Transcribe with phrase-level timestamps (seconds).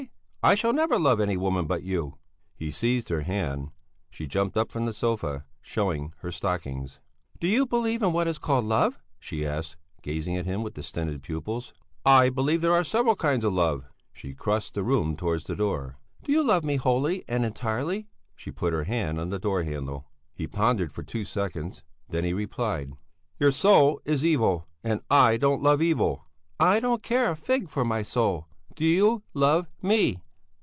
[0.43, 2.17] I shall never love any woman but you!"
[2.55, 3.69] He seized her hand.
[4.09, 6.99] She jumped up from the sofa, showing her stockings.
[7.39, 11.21] "Do you believe in what is called love?" she asked, gazing at him with distended
[11.21, 11.73] pupils.
[12.03, 15.99] "I believe there are several kinds of love." She crossed the room towards the door.
[16.23, 20.07] "Do you love me wholly and entirely?" She put her hand on the door handle.
[20.33, 21.83] He pondered for two seconds.
[22.09, 22.93] Then he replied:
[23.37, 26.25] "Your soul is evil, and I don't love evil."
[26.59, 28.47] "I don't care a fig for my soul!
[28.75, 30.17] Do you love me?